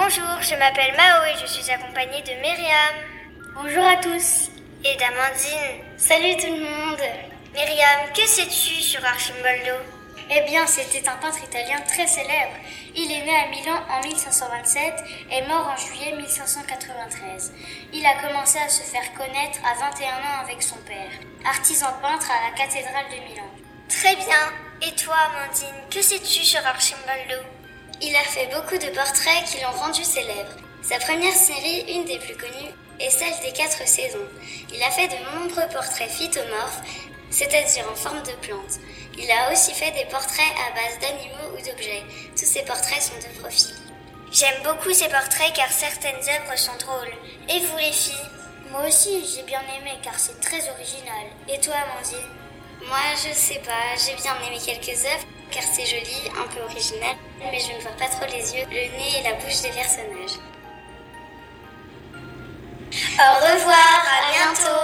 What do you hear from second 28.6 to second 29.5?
de portraits